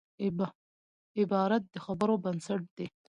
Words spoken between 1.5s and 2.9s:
د خبرو بنسټ دئ.